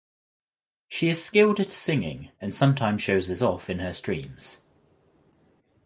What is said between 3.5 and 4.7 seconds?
in her streams.